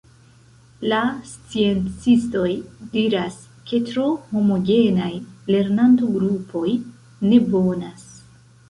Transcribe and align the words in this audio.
La 0.93 1.01
sciencistoj 1.31 2.47
diras, 2.95 3.37
ke 3.69 3.83
tro 3.91 4.09
homogenaj 4.33 5.13
lernanto-grupoj 5.55 6.69
ne 7.31 7.47
bonas. 7.55 8.11